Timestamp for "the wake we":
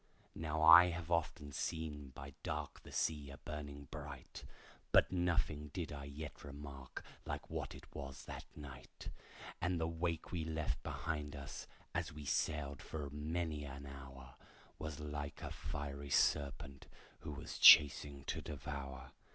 9.79-10.43